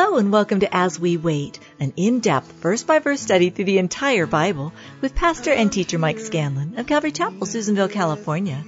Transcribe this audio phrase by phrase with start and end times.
[0.00, 4.72] Hello and welcome to As We Wait, an in-depth verse-by-verse study through the entire Bible
[5.00, 8.62] with pastor and teacher Mike Scanlon of Calvary Chapel, Susanville, California.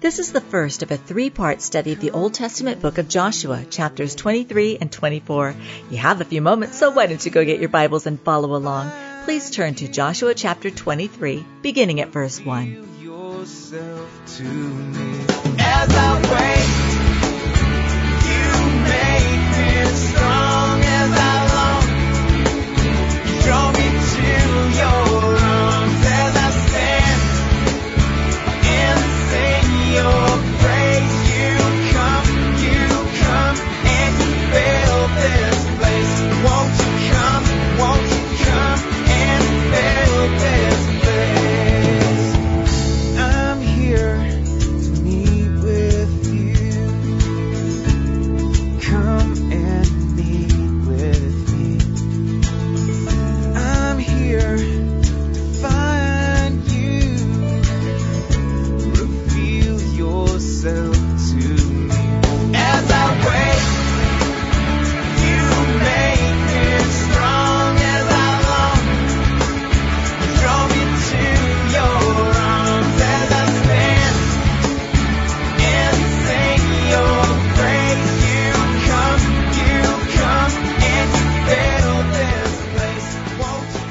[0.00, 3.64] This is the first of a three-part study of the Old Testament book of Joshua,
[3.64, 5.54] chapters 23 and 24.
[5.90, 8.54] You have a few moments, so why don't you go get your Bibles and follow
[8.54, 8.92] along?
[9.24, 12.88] Please turn to Joshua chapter 23, beginning at verse 1.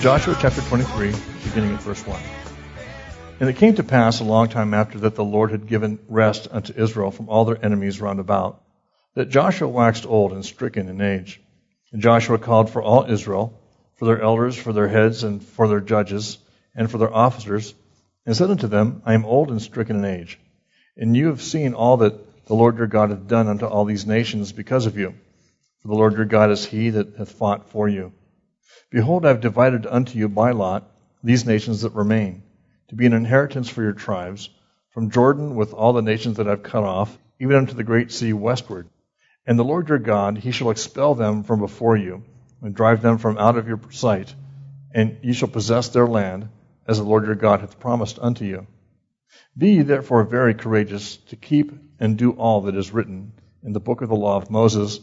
[0.04, 1.14] Joshua chapter 23,
[1.46, 2.22] beginning at verse 1.
[3.40, 6.50] And it came to pass a long time after that the Lord had given rest
[6.52, 8.62] unto Israel from all their enemies round about,
[9.16, 11.40] that Joshua waxed old and stricken in age.
[11.94, 13.58] And Joshua called for all Israel,
[13.96, 16.38] for their elders, for their heads, and for their judges,
[16.76, 17.74] and for their officers,
[18.26, 20.38] and said unto them, I am old and stricken in age.
[20.98, 24.06] And you have seen all that the Lord your God hath done unto all these
[24.06, 25.16] nations because of you.
[25.82, 28.12] For the Lord your God is he that hath fought for you.
[28.90, 30.90] Behold, I have divided unto you by lot
[31.24, 32.44] these nations that remain,
[32.90, 34.50] to be an inheritance for your tribes,
[34.90, 38.12] from Jordan with all the nations that I have cut off, even unto the great
[38.12, 38.88] sea westward.
[39.46, 42.24] And the Lord your God, he shall expel them from before you,
[42.62, 44.34] and drive them from out of your sight,
[44.94, 46.50] and ye shall possess their land,
[46.88, 48.68] as the Lord your God hath promised unto you.
[49.58, 53.34] Be ye therefore very courageous to keep and do all that is written
[53.64, 55.00] in the book of the law of Moses,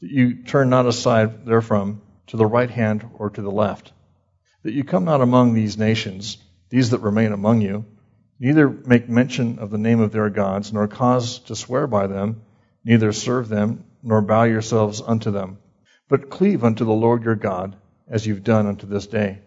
[0.00, 3.92] that you turn not aside therefrom to the right hand or to the left,
[4.62, 7.84] that you come not among these nations, these that remain among you,
[8.38, 12.40] neither make mention of the name of their gods, nor cause to swear by them,
[12.84, 15.58] neither serve them, nor bow yourselves unto them,
[16.08, 17.74] but cleave unto the Lord your God,
[18.08, 19.40] as you've done unto this day.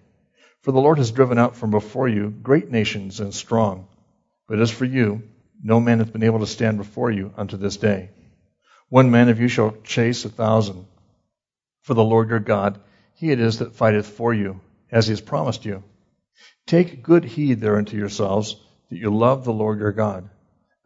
[0.61, 3.87] For the Lord has driven out from before you great nations and strong.
[4.45, 5.23] But as for you,
[5.63, 8.09] no man hath been able to stand before you unto this day.
[8.89, 10.85] One man of you shall chase a thousand
[11.83, 12.79] for the Lord your God,
[13.13, 15.83] he it is that fighteth for you, as he has promised you.
[16.65, 18.55] Take good heed thereunto yourselves,
[18.89, 20.29] that you love the Lord your God.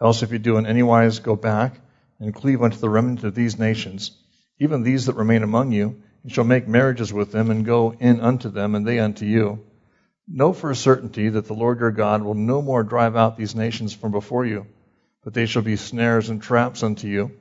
[0.01, 1.79] Else if you do in any wise go back,
[2.19, 4.11] and cleave unto the remnant of these nations,
[4.59, 8.19] even these that remain among you, and shall make marriages with them, and go in
[8.19, 9.63] unto them, and they unto you.
[10.27, 13.55] Know for a certainty that the Lord your God will no more drive out these
[13.55, 14.65] nations from before you,
[15.23, 17.33] but they shall be snares and traps unto you,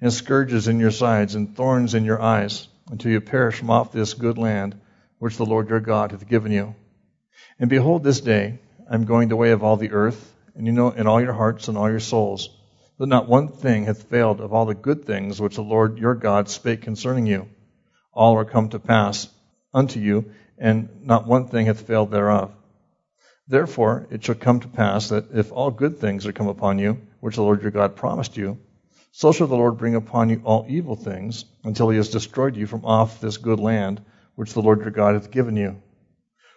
[0.00, 3.92] and scourges in your sides, and thorns in your eyes until you perish from off
[3.92, 4.80] this good land
[5.18, 6.74] which the Lord your God hath given you.
[7.58, 8.58] And behold, this day
[8.90, 11.32] I am going the way of all the earth, and you know in all your
[11.32, 12.48] hearts and all your souls
[12.98, 16.14] that not one thing hath failed of all the good things which the Lord your
[16.14, 17.48] God spake concerning you.
[18.12, 19.28] All are come to pass
[19.74, 22.54] unto you, and not one thing hath failed thereof.
[23.48, 27.00] Therefore it shall come to pass that if all good things are come upon you,
[27.20, 28.58] which the Lord your God promised you,
[29.14, 32.66] so shall the Lord bring upon you all evil things until he has destroyed you
[32.66, 34.00] from off this good land
[34.34, 35.82] which the Lord your God hath given you.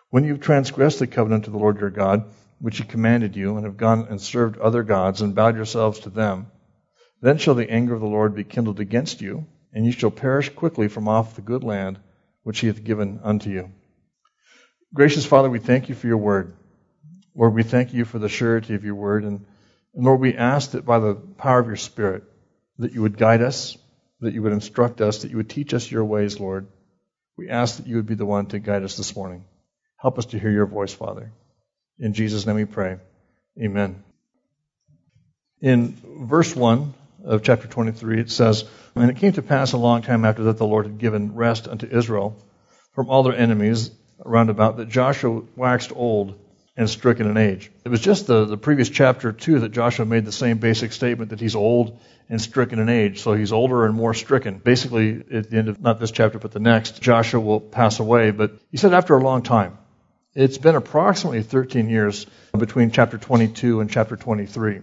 [0.09, 3.57] When you have transgressed the covenant of the Lord your God, which he commanded you,
[3.57, 6.47] and have gone and served other gods and bowed yourselves to them,
[7.21, 10.47] then shall the anger of the Lord be kindled against you, and you shall perish
[10.49, 11.99] quickly from off the good land
[12.43, 13.71] which he hath given unto you.
[14.93, 16.53] Gracious Father, we thank you for your word.
[17.35, 19.45] Lord, we thank you for the surety of your word, and,
[19.93, 22.23] and Lord, we ask that by the power of your Spirit,
[22.79, 23.77] that you would guide us,
[24.21, 26.67] that you would instruct us, that you would teach us your ways, Lord.
[27.37, 29.45] We ask that you would be the one to guide us this morning.
[29.97, 31.31] Help us to hear your voice, Father.
[31.99, 32.97] In Jesus' name we pray.
[33.61, 34.03] Amen.
[35.61, 36.93] In verse 1
[37.23, 40.57] of chapter 23, it says, And it came to pass a long time after that
[40.57, 42.37] the Lord had given rest unto Israel
[42.93, 43.91] from all their enemies
[44.23, 46.39] round about, that Joshua waxed old
[46.77, 47.71] and stricken in age.
[47.85, 51.29] It was just the, the previous chapter, too, that Joshua made the same basic statement
[51.29, 51.99] that he's old
[52.29, 53.21] and stricken in age.
[53.21, 54.57] So he's older and more stricken.
[54.57, 58.31] Basically, at the end of not this chapter, but the next, Joshua will pass away.
[58.31, 59.77] But he said after a long time.
[60.33, 62.25] It's been approximately 13 years
[62.57, 64.81] between chapter 22 and chapter 23.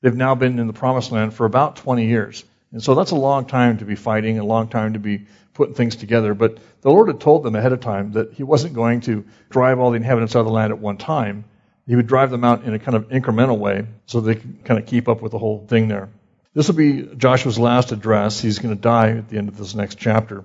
[0.00, 2.44] They've now been in the promised land for about 20 years.
[2.72, 5.74] And so that's a long time to be fighting, a long time to be putting
[5.74, 6.34] things together.
[6.34, 9.78] But the Lord had told them ahead of time that He wasn't going to drive
[9.78, 11.44] all the inhabitants out of the land at one time.
[11.86, 14.80] He would drive them out in a kind of incremental way so they could kind
[14.80, 16.08] of keep up with the whole thing there.
[16.54, 18.40] This will be Joshua's last address.
[18.40, 20.44] He's going to die at the end of this next chapter.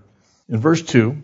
[0.50, 1.18] In verse 2,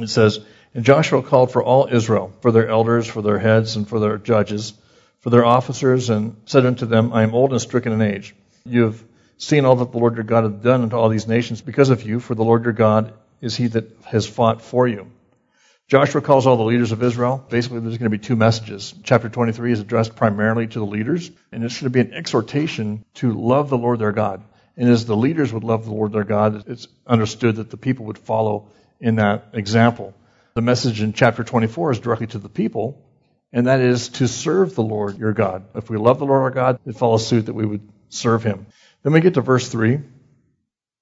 [0.00, 0.40] it says,
[0.74, 4.18] and Joshua called for all Israel, for their elders, for their heads, and for their
[4.18, 4.74] judges,
[5.20, 8.34] for their officers, and said unto them, I am old and stricken in age.
[8.64, 9.02] You have
[9.38, 12.02] seen all that the Lord your God hath done unto all these nations because of
[12.02, 15.10] you, for the Lord your God is he that has fought for you.
[15.88, 17.44] Joshua calls all the leaders of Israel.
[17.48, 18.92] Basically, there's going to be two messages.
[19.04, 23.04] Chapter 23 is addressed primarily to the leaders, and it's going to be an exhortation
[23.14, 24.42] to love the Lord their God.
[24.76, 28.06] And as the leaders would love the Lord their God, it's understood that the people
[28.06, 28.68] would follow
[29.00, 30.12] in that example.
[30.54, 33.00] The message in chapter 24 is directly to the people,
[33.52, 35.66] and that is to serve the Lord your God.
[35.76, 38.66] If we love the Lord our God, it follows suit that we would serve him.
[39.06, 40.00] Then we get to verse 3,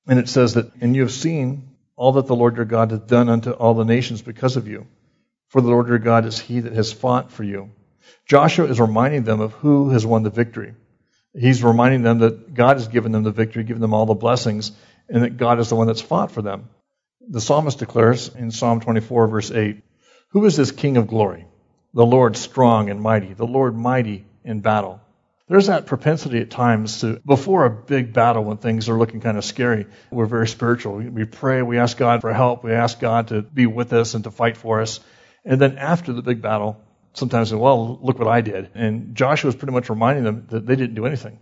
[0.08, 3.06] and it says that, And you have seen all that the Lord your God hath
[3.06, 4.86] done unto all the nations because of you.
[5.48, 7.70] For the Lord your God is he that has fought for you.
[8.26, 10.74] Joshua is reminding them of who has won the victory.
[11.32, 14.72] He's reminding them that God has given them the victory, given them all the blessings,
[15.08, 16.68] and that God is the one that's fought for them.
[17.26, 19.82] The psalmist declares in Psalm 24, verse 8,
[20.32, 21.46] Who is this King of glory?
[21.94, 25.00] The Lord strong and mighty, the Lord mighty in battle.
[25.46, 29.36] There's that propensity at times to, before a big battle when things are looking kind
[29.36, 30.96] of scary, we're very spiritual.
[30.96, 34.24] We pray, we ask God for help, we ask God to be with us and
[34.24, 35.00] to fight for us.
[35.44, 36.80] And then after the big battle,
[37.12, 38.70] sometimes well, look what I did.
[38.74, 41.38] And Joshua was pretty much reminding them that they didn't do anything.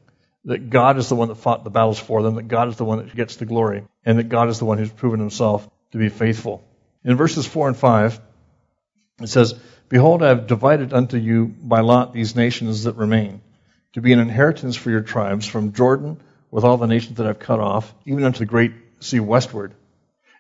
[0.46, 2.84] That God is the one that fought the battles for them, that God is the
[2.84, 5.98] one that gets the glory, and that God is the one who's proven himself to
[5.98, 6.64] be faithful.
[7.05, 8.20] In verses 4 and 5,
[9.20, 9.55] it says,
[9.88, 13.40] Behold, I have divided unto you by lot these nations that remain,
[13.94, 17.38] to be an inheritance for your tribes from Jordan with all the nations that I've
[17.38, 19.74] cut off, even unto the great sea westward.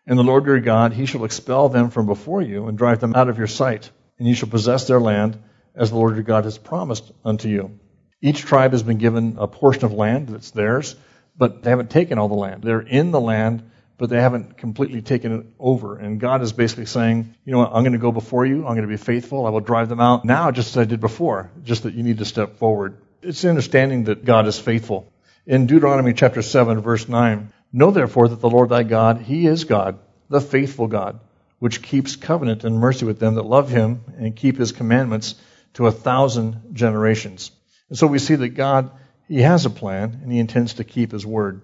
[0.06, 3.14] And the Lord your God, he shall expel them from before you and drive them
[3.14, 5.38] out of your sight, and you shall possess their land
[5.74, 7.78] as the Lord your God has promised unto you.
[8.20, 10.96] Each tribe has been given a portion of land that's theirs,
[11.36, 12.62] but they haven't taken all the land.
[12.62, 15.96] They're in the land, but they haven't completely taken it over.
[15.96, 18.66] And God is basically saying, you know what, I'm going to go before you.
[18.66, 19.46] I'm going to be faithful.
[19.46, 22.18] I will drive them out now just as I did before, just that you need
[22.18, 22.98] to step forward.
[23.24, 25.12] It's understanding that God is faithful.
[25.46, 29.62] In Deuteronomy chapter 7, verse 9, Know therefore that the Lord thy God, he is
[29.62, 31.20] God, the faithful God,
[31.60, 35.36] which keeps covenant and mercy with them that love him and keep his commandments
[35.74, 37.52] to a thousand generations.
[37.88, 38.90] And so we see that God,
[39.28, 41.62] he has a plan and he intends to keep his word.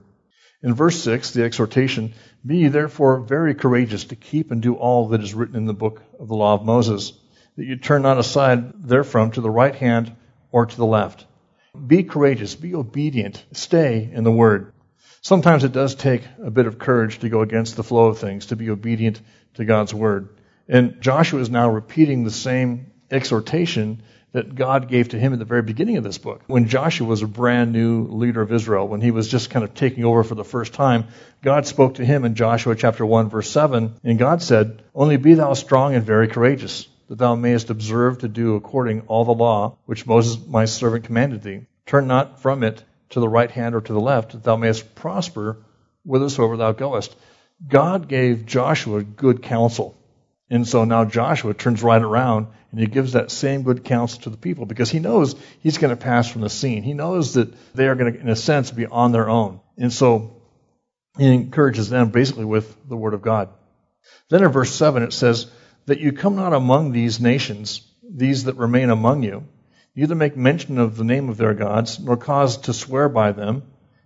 [0.62, 2.14] In verse 6, the exhortation,
[2.46, 5.74] Be ye therefore very courageous to keep and do all that is written in the
[5.74, 7.14] book of the law of Moses,
[7.56, 10.14] that you turn not aside therefrom to the right hand
[10.52, 11.24] or to the left.
[11.86, 14.72] Be courageous, be obedient, stay in the word.
[15.20, 18.46] Sometimes it does take a bit of courage to go against the flow of things,
[18.46, 19.20] to be obedient
[19.54, 20.28] to God's word.
[20.68, 24.02] And Joshua is now repeating the same exhortation
[24.32, 26.42] that God gave to him at the very beginning of this book.
[26.46, 29.74] When Joshua was a brand new leader of Israel, when he was just kind of
[29.74, 31.06] taking over for the first time,
[31.42, 35.34] God spoke to him in Joshua chapter 1 verse 7, and God said, Only be
[35.34, 39.78] thou strong and very courageous, that thou mayest observe to do according all the law
[39.86, 41.62] which Moses my servant commanded thee.
[41.88, 44.94] Turn not from it to the right hand or to the left, that thou mayest
[44.94, 45.64] prosper
[46.04, 47.16] whithersoever thou goest.
[47.66, 49.96] God gave Joshua good counsel.
[50.50, 54.30] And so now Joshua turns right around and he gives that same good counsel to
[54.30, 56.82] the people because he knows he's going to pass from the scene.
[56.82, 59.60] He knows that they are going to, in a sense, be on their own.
[59.78, 60.42] And so
[61.16, 63.48] he encourages them basically with the word of God.
[64.28, 65.50] Then in verse 7 it says,
[65.86, 69.44] That you come not among these nations, these that remain among you,
[69.94, 73.62] neither make mention of the name of their gods, nor cause to swear by them,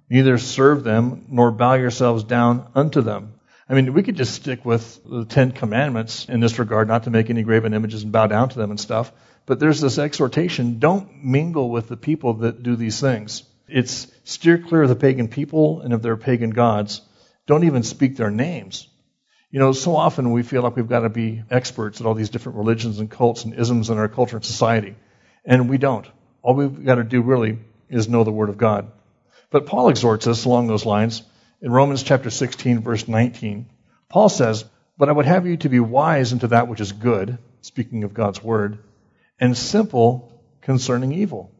[0.08, 3.34] neither serve them, nor bow yourselves down unto them.
[3.68, 7.10] I mean, we could just stick with the Ten Commandments in this regard, not to
[7.10, 9.12] make any graven images and bow down to them and stuff.
[9.46, 13.44] But there's this exhortation don't mingle with the people that do these things.
[13.68, 17.00] It's steer clear of the pagan people and of their pagan gods.
[17.46, 18.88] Don't even speak their names.
[19.50, 22.30] You know, so often we feel like we've got to be experts at all these
[22.30, 24.94] different religions and cults and isms in our culture and society.
[25.44, 26.06] And we don't.
[26.42, 27.58] All we've got to do really
[27.88, 28.90] is know the Word of God.
[29.50, 31.22] But Paul exhorts us along those lines
[31.62, 33.66] in Romans chapter 16, verse 19,
[34.08, 34.64] Paul says,
[34.98, 38.12] But I would have you to be wise into that which is good, speaking of
[38.12, 38.78] God's word,
[39.38, 41.52] and simple concerning evil.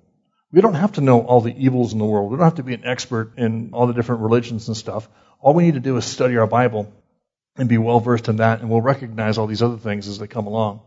[0.51, 2.31] We don't have to know all the evils in the world.
[2.31, 5.09] We don't have to be an expert in all the different religions and stuff.
[5.41, 6.93] All we need to do is study our Bible
[7.57, 10.27] and be well versed in that, and we'll recognize all these other things as they
[10.27, 10.81] come along.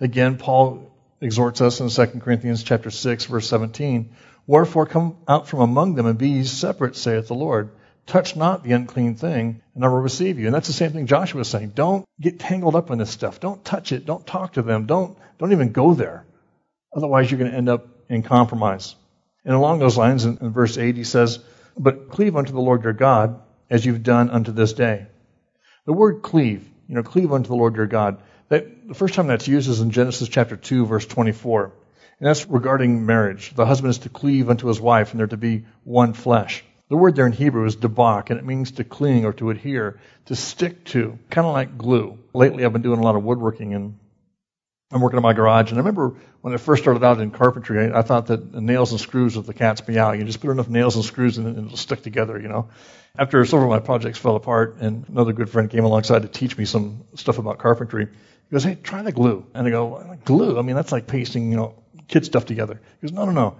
[0.00, 4.10] Again, Paul exhorts us in 2 Corinthians chapter 6, verse 17,
[4.46, 7.70] Wherefore come out from among them and be ye separate, saith the Lord.
[8.06, 10.46] Touch not the unclean thing, and I will receive you.
[10.46, 11.72] And that's the same thing Joshua is saying.
[11.74, 13.38] Don't get tangled up in this stuff.
[13.38, 14.06] Don't touch it.
[14.06, 14.86] Don't talk to them.
[14.86, 16.24] Don't, don't even go there.
[16.96, 18.96] Otherwise, you're going to end up in compromise.
[19.44, 21.38] And along those lines, in, in verse 8, he says,
[21.76, 25.06] But cleave unto the Lord your God, as you've done unto this day.
[25.84, 29.26] The word cleave, you know, cleave unto the Lord your God, that, the first time
[29.26, 31.72] that's used is in Genesis chapter 2, verse 24.
[32.20, 33.54] And that's regarding marriage.
[33.54, 36.64] The husband is to cleave unto his wife, and they're to be one flesh.
[36.88, 40.00] The word there in Hebrew is debak, and it means to cling or to adhere,
[40.26, 42.18] to stick to, kind of like glue.
[42.32, 43.98] Lately, I've been doing a lot of woodworking, and
[44.90, 45.70] I'm working in my garage.
[45.70, 48.62] And I remember when I first started out in carpentry, I, I thought that the
[48.62, 50.12] nails and screws was the cat's meow.
[50.12, 52.70] You just put enough nails and screws in it, and it'll stick together, you know.
[53.18, 56.56] After several of my projects fell apart, and another good friend came alongside to teach
[56.56, 58.08] me some stuff about carpentry,
[58.48, 60.58] he goes, "Hey, try the glue." And I go, "Glue?
[60.58, 63.56] I mean, that's like pasting, you know, kid stuff together." He goes, "No, no, no."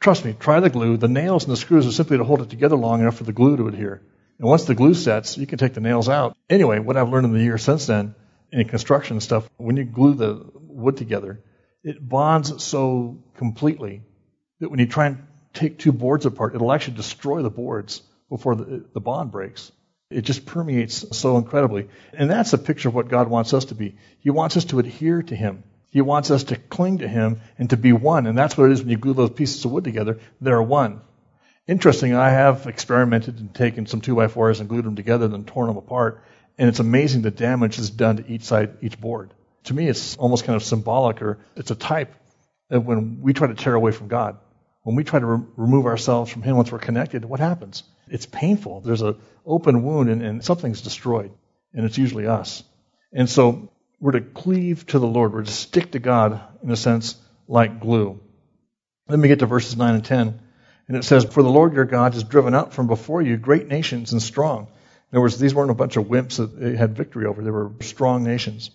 [0.00, 0.96] Trust me, try the glue.
[0.96, 3.32] The nails and the screws are simply to hold it together long enough for the
[3.32, 4.02] glue to adhere.
[4.38, 6.36] And once the glue sets, you can take the nails out.
[6.48, 8.14] Anyway, what I've learned in the years since then,
[8.52, 11.42] in construction stuff, when you glue the wood together,
[11.82, 14.02] it bonds so completely
[14.60, 18.54] that when you try and take two boards apart, it'll actually destroy the boards before
[18.54, 19.72] the, the bond breaks.
[20.10, 21.88] It just permeates so incredibly.
[22.14, 23.96] And that's a picture of what God wants us to be.
[24.20, 25.64] He wants us to adhere to Him.
[25.90, 28.26] He wants us to cling to Him and to be one.
[28.26, 30.18] And that's what it is when you glue those pieces of wood together.
[30.40, 31.02] They're one.
[31.66, 35.76] Interesting, I have experimented and taken some 2x4s and glued them together and torn them
[35.76, 36.22] apart.
[36.56, 39.34] And it's amazing the damage that's done to each side, each board.
[39.64, 42.14] To me, it's almost kind of symbolic or it's a type
[42.70, 44.38] of when we try to tear away from God.
[44.82, 47.82] When we try to re- remove ourselves from Him once we're connected, what happens?
[48.10, 48.80] It's painful.
[48.80, 51.32] There's an open wound and, and something's destroyed.
[51.74, 52.62] And it's usually us.
[53.12, 55.32] And so we're to cleave to the Lord.
[55.32, 58.20] We're to stick to God, in a sense, like glue.
[59.08, 60.40] Let me get to verses 9 and 10.
[60.88, 63.68] And it says, For the Lord your God has driven out from before you great
[63.68, 64.68] nations and strong.
[65.10, 67.42] In other words, these weren't a bunch of wimps that they had victory over.
[67.42, 68.70] They were strong nations.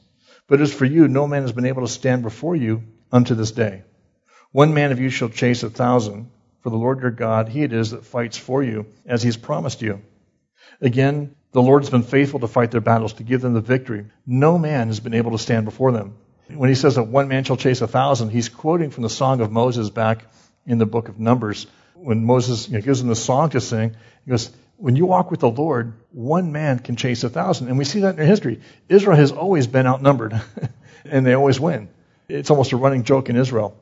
[0.47, 3.51] But as for you, no man has been able to stand before you unto this
[3.51, 3.83] day.
[4.51, 6.29] One man of you shall chase a thousand.
[6.63, 9.35] For the Lord your God, he it is that fights for you, as he has
[9.35, 10.01] promised you.
[10.79, 14.05] Again, the Lord has been faithful to fight their battles, to give them the victory.
[14.25, 16.15] No man has been able to stand before them.
[16.47, 19.41] When he says that one man shall chase a thousand, he's quoting from the Song
[19.41, 20.25] of Moses back
[20.65, 21.67] in the book of Numbers.
[21.95, 25.31] When Moses you know, gives them the song to sing, he goes, when you walk
[25.31, 27.67] with the Lord, one man can chase a thousand.
[27.67, 28.61] And we see that in history.
[28.89, 30.41] Israel has always been outnumbered,
[31.05, 31.89] and they always win.
[32.29, 33.77] It's almost a running joke in Israel.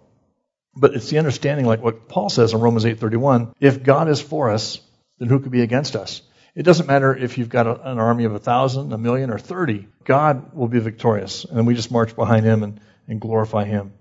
[0.75, 4.49] But it's the understanding, like what Paul says in Romans 8.31, if God is for
[4.49, 4.79] us,
[5.19, 6.21] then who could be against us?
[6.55, 9.87] It doesn't matter if you've got an army of a thousand, a million, or thirty.
[10.03, 13.93] God will be victorious, and we just march behind Him and, and glorify Him.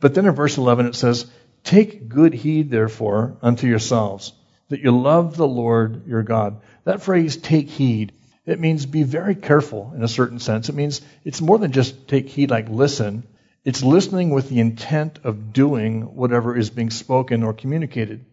[0.00, 1.30] But then in verse 11 it says,
[1.62, 4.32] Take good heed, therefore, unto yourselves,
[4.68, 6.62] that you love the Lord your God.
[6.84, 8.12] That phrase, take heed,
[8.46, 10.68] it means be very careful in a certain sense.
[10.68, 13.24] It means it's more than just take heed like listen.
[13.64, 18.24] It's listening with the intent of doing whatever is being spoken or communicated.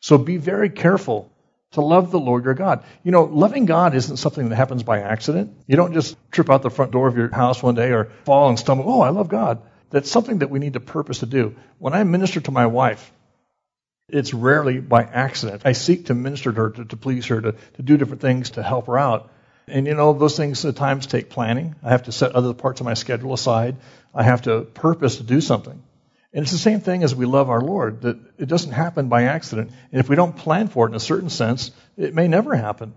[0.00, 1.30] So be very careful
[1.72, 2.84] to love the Lord your God.
[3.02, 5.56] You know, loving God isn't something that happens by accident.
[5.66, 8.48] You don't just trip out the front door of your house one day or fall
[8.48, 9.60] and stumble, oh, I love God.
[9.90, 11.56] That's something that we need to purpose to do.
[11.78, 13.12] When I minister to my wife,
[14.08, 15.62] it's rarely by accident.
[15.64, 18.50] I seek to minister to her, to, to please her, to, to do different things
[18.50, 19.32] to help her out.
[19.68, 21.74] And you know, those things at times take planning.
[21.82, 23.76] I have to set other parts of my schedule aside.
[24.14, 25.82] I have to purpose to do something.
[26.32, 29.24] And it's the same thing as we love our Lord, that it doesn't happen by
[29.24, 29.72] accident.
[29.90, 32.94] And if we don't plan for it in a certain sense, it may never happen.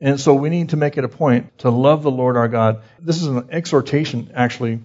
[0.00, 2.82] And so we need to make it a point to love the Lord our God.
[3.00, 4.80] This is an exhortation, actually,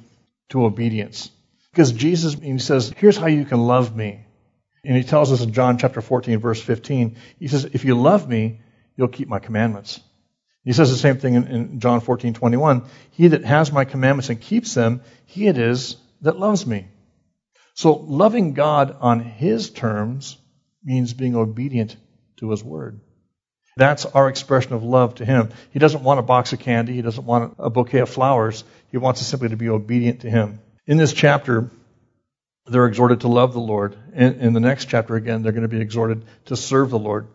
[0.49, 1.29] to obedience.
[1.71, 4.21] Because Jesus, he says, here's how you can love me.
[4.83, 8.29] And he tells us in John chapter 14, verse 15, he says, if you love
[8.29, 8.61] me,
[8.95, 9.99] you'll keep my commandments.
[10.67, 12.83] He says the same thing in, in John 14, 21.
[13.11, 16.89] He that has my commandments and keeps them, he it is that loves me.
[17.73, 20.37] So loving God on His terms
[20.83, 21.95] means being obedient
[22.39, 22.99] to His Word.
[23.77, 25.51] That's our expression of love to Him.
[25.71, 26.91] He doesn't want a box of candy.
[26.91, 28.65] He doesn't want a bouquet of flowers.
[28.91, 30.59] He wants us simply to be obedient to Him.
[30.85, 31.71] In this chapter,
[32.65, 33.95] they're exhorted to love the Lord.
[34.13, 37.27] In, in the next chapter, again, they're going to be exhorted to serve the Lord.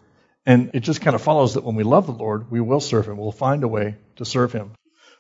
[0.45, 3.07] And it just kind of follows that when we love the Lord, we will serve
[3.07, 3.17] Him.
[3.17, 4.73] We'll find a way to serve Him.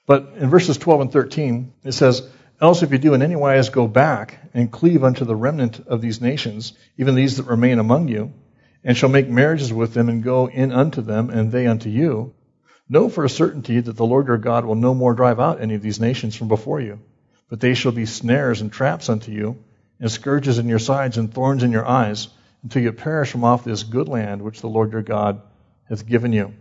[0.06, 2.28] But in verses 12 and 13, it says,
[2.60, 6.00] Else, if you do in any wise go back and cleave unto the remnant of
[6.00, 8.32] these nations, even these that remain among you,
[8.84, 12.34] and shall make marriages with them and go in unto them, and they unto you,
[12.88, 15.74] know for a certainty that the Lord your God will no more drive out any
[15.74, 17.00] of these nations from before you,
[17.48, 19.62] but they shall be snares and traps unto you,
[20.00, 22.28] and scourges in your sides and thorns in your eyes,
[22.62, 25.42] until you perish from off this good land which the Lord your God
[25.88, 26.54] hath given you.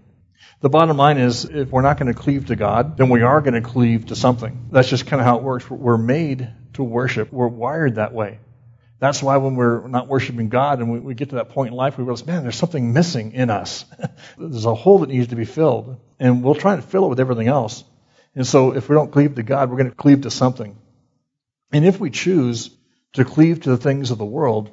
[0.61, 3.41] The bottom line is, if we're not going to cleave to God, then we are
[3.41, 4.69] going to cleave to something.
[4.71, 5.69] That's just kind of how it works.
[5.69, 7.31] We're made to worship.
[7.31, 8.39] We're wired that way.
[8.99, 11.75] That's why when we're not worshiping God and we, we get to that point in
[11.75, 13.85] life, we realize, man, there's something missing in us.
[14.37, 15.97] there's a hole that needs to be filled.
[16.19, 17.83] And we'll try to fill it with everything else.
[18.35, 20.77] And so if we don't cleave to God, we're going to cleave to something.
[21.71, 22.69] And if we choose
[23.13, 24.69] to cleave to the things of the world,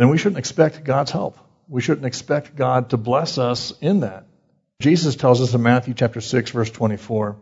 [0.00, 1.36] then we shouldn't expect God's help.
[1.68, 4.26] We shouldn't expect God to bless us in that.
[4.80, 7.36] Jesus tells us in Matthew chapter 6 verse 24.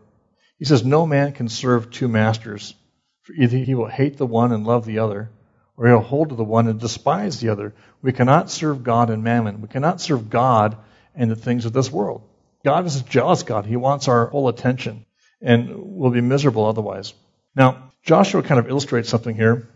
[0.57, 2.75] He says, No man can serve two masters.
[3.21, 5.29] For either he will hate the one and love the other,
[5.77, 7.75] or he'll hold to the one and despise the other.
[8.01, 9.61] We cannot serve God and mammon.
[9.61, 10.75] We cannot serve God
[11.15, 12.23] and the things of this world.
[12.65, 13.67] God is a jealous God.
[13.67, 15.05] He wants our whole attention,
[15.41, 17.13] and we'll be miserable otherwise.
[17.55, 19.69] Now, Joshua kind of illustrates something here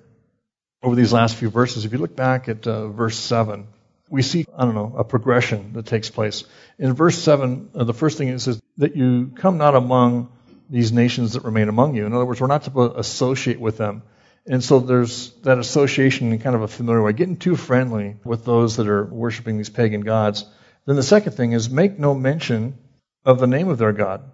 [0.83, 1.85] over these last few verses.
[1.85, 3.67] If you look back at uh, verse 7,
[4.09, 6.43] we see, I don't know, a progression that takes place.
[6.77, 10.31] In verse 7, uh, the first thing it says that you come not among
[10.69, 12.05] these nations that remain among you.
[12.05, 14.03] In other words, we're not to associate with them.
[14.45, 18.43] And so there's that association in kind of a familiar way, getting too friendly with
[18.43, 20.45] those that are worshiping these pagan gods.
[20.85, 22.77] Then the second thing is make no mention
[23.25, 24.29] of the name of their God.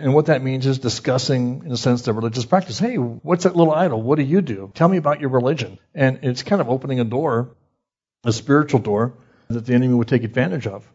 [0.00, 2.78] And what that means is discussing, in a sense, their religious practice.
[2.78, 4.00] Hey, what's that little idol?
[4.02, 4.70] What do you do?
[4.74, 5.78] Tell me about your religion.
[5.94, 7.54] And it's kind of opening a door
[8.24, 9.14] a spiritual door
[9.48, 10.86] that the enemy would take advantage of.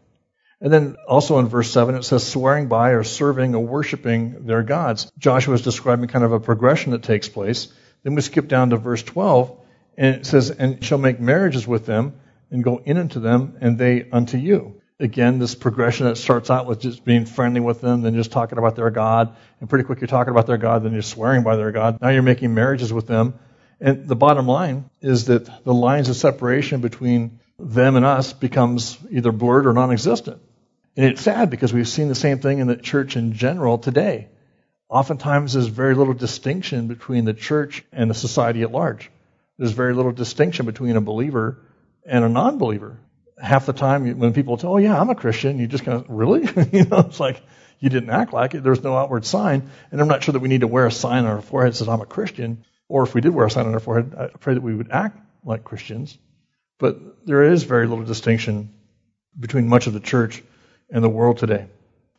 [0.60, 4.62] And then also in verse 7, it says swearing by or serving or worshiping their
[4.62, 5.10] gods.
[5.18, 7.68] Joshua is describing kind of a progression that takes place.
[8.02, 9.58] Then we skip down to verse 12,
[9.98, 12.14] and it says, and shall make marriages with them
[12.50, 14.80] and go in unto them, and they unto you.
[14.98, 18.56] Again, this progression that starts out with just being friendly with them, then just talking
[18.56, 21.56] about their God, and pretty quick you're talking about their God, then you're swearing by
[21.56, 22.00] their God.
[22.00, 23.34] Now you're making marriages with them,
[23.78, 28.98] and the bottom line is that the lines of separation between them and us becomes
[29.10, 30.40] either blurred or non-existent.
[30.96, 34.28] And it's sad because we've seen the same thing in the church in general today.
[34.88, 39.10] Oftentimes there's very little distinction between the church and the society at large.
[39.58, 41.58] There's very little distinction between a believer
[42.06, 42.98] and a non-believer.
[43.38, 46.08] Half the time when people tell, oh yeah, I'm a Christian, you just kind of,
[46.08, 46.40] really?
[46.72, 47.42] you know, it's like,
[47.78, 48.62] you didn't act like it.
[48.62, 49.70] There's no outward sign.
[49.90, 51.76] And I'm not sure that we need to wear a sign on our forehead that
[51.76, 52.64] says, I'm a Christian.
[52.88, 54.90] Or if we did wear a sign on our forehead, I pray that we would
[54.90, 56.16] act like Christians.
[56.78, 58.74] But there is very little distinction
[59.38, 60.42] between much of the church
[60.90, 61.66] and the world today.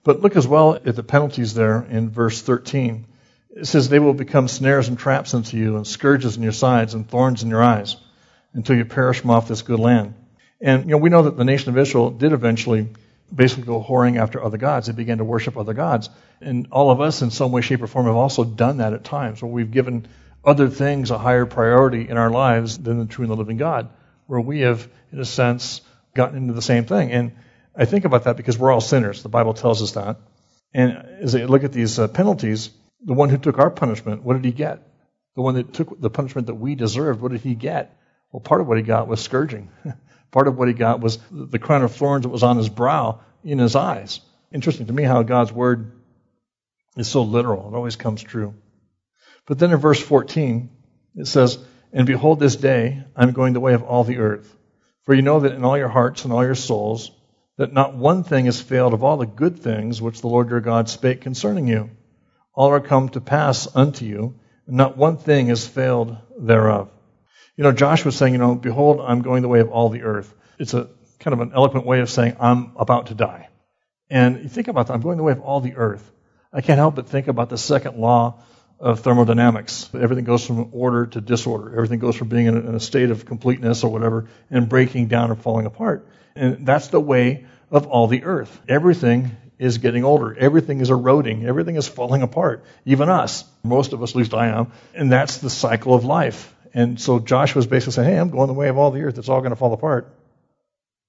[0.03, 3.08] But look as well at the penalties there in verse 13.
[3.49, 6.93] It says, They will become snares and traps unto you, and scourges in your sides,
[6.93, 7.97] and thorns in your eyes,
[8.53, 10.13] until you perish from off this good land.
[10.60, 12.88] And you know, we know that the nation of Israel did eventually
[13.34, 14.88] basically go whoring after other gods.
[14.88, 16.10] They began to worship other gods.
[16.41, 19.04] And all of us, in some way, shape, or form, have also done that at
[19.04, 20.08] times, where we've given
[20.46, 23.89] other things a higher priority in our lives than the true and the living God,
[24.28, 25.82] where we have, in a sense,
[26.15, 27.12] gotten into the same thing.
[27.12, 27.34] And
[27.76, 29.24] I think about that because we're all sinners.
[29.24, 30.17] The Bible tells us that.
[30.74, 32.70] And as I look at these uh, penalties,
[33.04, 34.82] the one who took our punishment, what did he get?
[35.36, 37.96] The one that took the punishment that we deserved, what did he get?
[38.32, 39.70] Well, part of what he got was scourging.
[40.32, 43.22] part of what he got was the crown of thorns that was on his brow
[43.44, 44.20] in his eyes.
[44.52, 45.92] Interesting to me how God's word
[46.96, 47.70] is so literal.
[47.70, 48.54] It always comes true.
[49.46, 50.70] But then in verse 14,
[51.16, 51.58] it says,
[51.94, 54.54] And behold, this day I'm going the way of all the earth.
[55.04, 57.12] For you know that in all your hearts and all your souls,
[57.58, 60.60] that not one thing has failed of all the good things which the Lord your
[60.60, 61.90] God spake concerning you.
[62.54, 64.36] All are come to pass unto you,
[64.68, 66.92] and not one thing has failed thereof.
[67.58, 70.04] You know, Joshua was saying, you know, behold, I'm going the way of all the
[70.04, 70.34] earth.
[70.60, 70.89] It's a
[71.20, 73.50] kind of an eloquent way of saying, I'm about to die.
[74.10, 76.10] And you think about that, I'm going the way of all the earth.
[76.54, 78.39] I can't help but think about the second law
[78.80, 79.89] of thermodynamics.
[79.93, 81.74] Everything goes from order to disorder.
[81.74, 85.41] Everything goes from being in a, state of completeness or whatever and breaking down and
[85.41, 86.08] falling apart.
[86.36, 88.62] And that's the way of all the earth.
[88.70, 90.38] Everything is getting older.
[90.38, 91.46] Everything is eroding.
[91.46, 92.63] Everything is falling apart.
[92.86, 93.43] Even us.
[93.63, 94.72] Most of us, at least I am.
[94.93, 96.54] And that's the cycle of life.
[96.78, 99.18] And so Joshua was basically saying, hey, I'm going the way of all the earth.
[99.18, 100.13] It's all going to fall apart.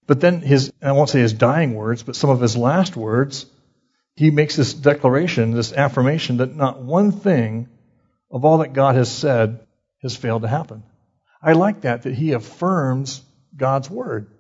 [0.07, 3.45] But then his, I won't say his dying words, but some of his last words
[4.17, 7.69] he makes this declaration, this affirmation that not one thing
[8.31, 9.61] of all that God has said
[10.01, 10.85] has failed to happen.
[11.43, 13.21] I like that, that he affirms
[13.55, 14.31] God's word.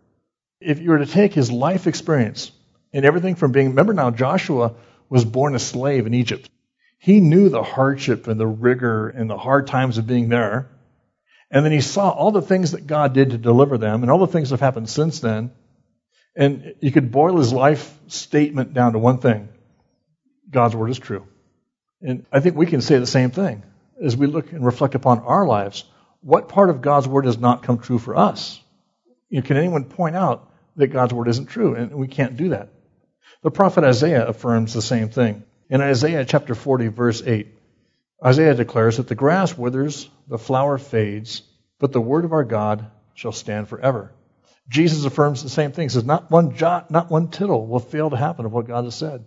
[0.63, 2.53] If you were to take his life experience
[2.95, 4.77] and everything from being, remember now, Joshua
[5.11, 6.49] was born a slave in Egypt.
[6.99, 10.71] He knew the hardship and the rigor and the hard times of being there.
[11.51, 14.19] And then he saw all the things that God did to deliver them and all
[14.19, 15.51] the things that have happened since then.
[16.37, 19.49] And you could boil his life statement down to one thing
[20.51, 21.27] God's word is true.
[22.01, 23.63] And I think we can say the same thing
[24.03, 25.85] as we look and reflect upon our lives.
[26.21, 28.61] What part of God's word has not come true for us?
[29.29, 31.75] You know, can anyone point out that God's word isn't true?
[31.75, 32.69] And we can't do that.
[33.43, 35.45] The prophet Isaiah affirms the same thing.
[35.71, 37.49] In Isaiah chapter 40, verse 8,
[38.25, 41.43] Isaiah declares that the grass withers, the flower fades,
[41.79, 44.13] but the word of our God shall stand forever.
[44.69, 45.87] Jesus affirms the same thing.
[45.87, 48.85] He says, Not one jot, not one tittle will fail to happen of what God
[48.85, 49.25] has said.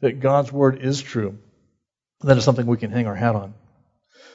[0.00, 1.38] That God's word is true.
[2.22, 3.54] That is something we can hang our hat on.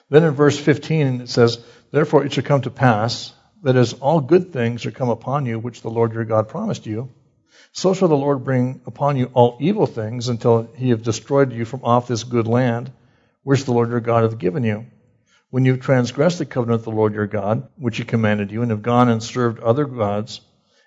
[0.10, 1.60] Then in verse 15 it says,
[1.92, 5.60] Therefore it shall come to pass that as all good things are come upon you,
[5.60, 7.10] which the Lord your God promised you,
[7.74, 11.66] so shall the Lord bring upon you all evil things until he have destroyed you
[11.66, 12.92] from off this good land,
[13.44, 14.86] which the Lord your God hath given you.
[15.50, 18.62] When you have transgressed the covenant of the Lord your God, which he commanded you,
[18.62, 20.42] and have gone and served other gods,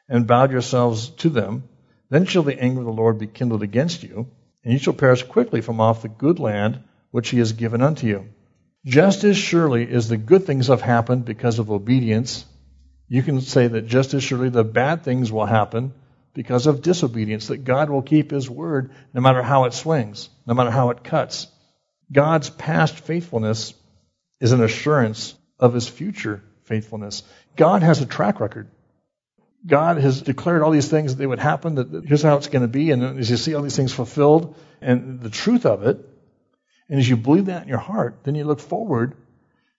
[0.08, 1.64] and bowed yourselves to them,
[2.10, 4.28] then shall the anger of the Lord be kindled against you,
[4.62, 8.06] and you shall perish quickly from off the good land which he has given unto
[8.06, 8.28] you.
[8.84, 12.44] Just as surely as the good things have happened because of obedience,
[13.08, 15.94] you can say that just as surely the bad things will happen
[16.34, 20.54] because of disobedience, that God will keep his word no matter how it swings, no
[20.54, 21.46] matter how it cuts.
[22.12, 23.74] God's past faithfulness
[24.40, 27.22] is an assurance of his future faithfulness.
[27.56, 28.68] God has a track record.
[29.66, 32.62] God has declared all these things that they would happen, that here's how it's going
[32.62, 35.98] to be, and as you see all these things fulfilled, and the truth of it,
[36.88, 39.14] and as you believe that in your heart, then you look forward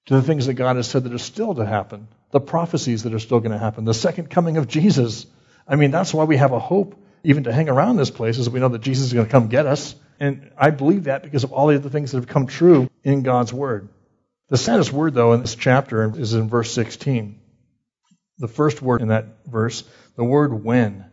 [0.05, 3.13] to the things that God has said that are still to happen, the prophecies that
[3.13, 5.25] are still going to happen, the second coming of Jesus.
[5.67, 8.49] I mean, that's why we have a hope even to hang around this place, is
[8.49, 9.95] we know that Jesus is going to come get us.
[10.19, 13.23] And I believe that because of all the other things that have come true in
[13.23, 13.89] God's Word.
[14.51, 17.39] The saddest word, though, in this chapter is in verse 16.
[18.37, 19.85] The first word in that verse,
[20.17, 21.05] the word when.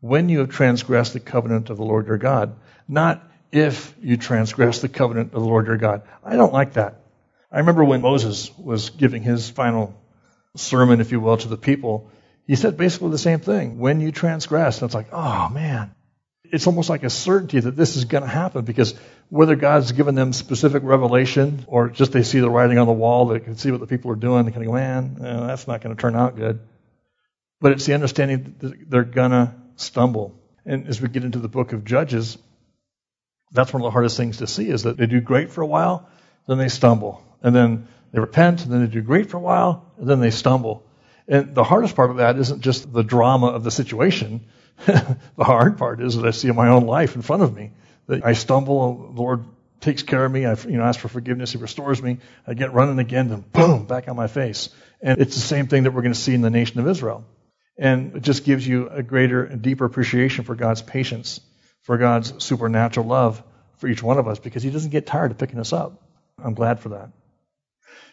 [0.00, 2.56] When you have transgressed the covenant of the Lord your God.
[2.86, 6.02] Not if you transgress the covenant of the Lord your God.
[6.22, 7.00] I don't like that.
[7.50, 9.98] I remember when Moses was giving his final
[10.54, 12.10] sermon, if you will, to the people,
[12.46, 13.78] he said basically the same thing.
[13.78, 15.94] When you transgress, and it's like, oh man.
[16.54, 18.94] It's almost like a certainty that this is going to happen because
[19.28, 23.26] whether God's given them specific revelation or just they see the writing on the wall,
[23.26, 25.80] they can see what the people are doing, they can go, man, eh, that's not
[25.80, 26.60] going to turn out good.
[27.60, 30.40] But it's the understanding that they're going to stumble.
[30.64, 32.38] And as we get into the book of Judges,
[33.50, 35.66] that's one of the hardest things to see is that they do great for a
[35.66, 36.08] while,
[36.46, 37.22] then they stumble.
[37.42, 40.30] And then they repent, and then they do great for a while, and then they
[40.30, 40.84] stumble.
[41.26, 44.46] And the hardest part of that isn't just the drama of the situation.
[44.86, 47.72] the hard part is that I see in my own life in front of me
[48.06, 49.44] that I stumble, the Lord
[49.80, 50.46] takes care of me.
[50.46, 51.52] I you know, ask for forgiveness.
[51.52, 52.18] He restores me.
[52.46, 54.68] I get running again, and boom, back on my face.
[55.00, 57.24] And it's the same thing that we're going to see in the nation of Israel.
[57.78, 61.40] And it just gives you a greater and deeper appreciation for God's patience
[61.84, 63.42] for God's supernatural love
[63.76, 66.02] for each one of us because He doesn't get tired of picking us up.
[66.42, 67.10] I'm glad for that.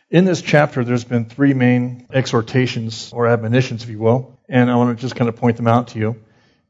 [0.10, 4.76] In this chapter, there's been three main exhortations or admonitions, if you will, and I
[4.76, 6.22] want to just kind of point them out to you.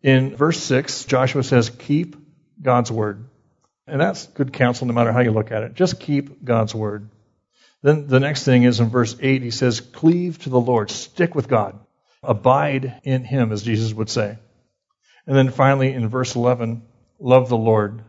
[0.04, 2.16] In verse 6, Joshua says, Keep
[2.62, 3.26] God's word.
[3.88, 5.74] And that's good counsel no matter how you look at it.
[5.74, 7.10] Just keep God's word.
[7.84, 11.34] Then the next thing is in verse 8, he says, Cleave to the Lord, stick
[11.34, 11.80] with God,
[12.22, 14.38] abide in Him, as Jesus would say.
[15.26, 16.84] And then finally, in verse 11,
[17.20, 18.02] love the Lord.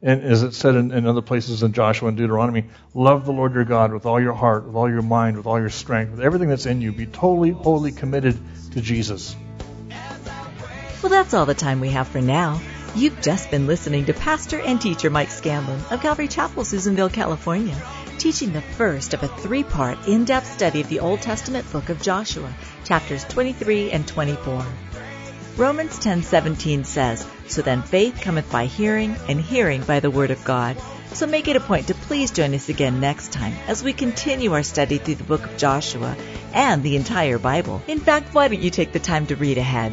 [0.00, 3.54] And as it said in, in, other places in Joshua and Deuteronomy, love the Lord
[3.54, 6.20] your God with all your heart, with all your mind, with all your strength, with
[6.20, 6.92] everything that's in you.
[6.92, 8.38] Be totally, wholly committed
[8.72, 9.34] to Jesus.
[11.00, 12.60] Well, that's all the time we have for now.
[12.96, 17.80] You've just been listening to Pastor and Teacher Mike Scanlon of Calvary Chapel, Susanville, California,
[18.18, 21.88] teaching the first of a three part in depth study of the Old Testament book
[21.88, 22.52] of Joshua,
[22.84, 24.66] chapters 23 and 24.
[25.56, 30.42] Romans 10:17 says, "So then faith cometh by hearing, and hearing by the word of
[30.44, 30.76] God."
[31.12, 34.52] So make it a point to please join us again next time as we continue
[34.52, 36.16] our study through the book of Joshua
[36.52, 37.82] and the entire Bible.
[37.86, 39.92] In fact, why don't you take the time to read ahead?